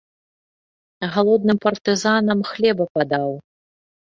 [1.17, 3.31] Галодным партызанам хлеба падаў.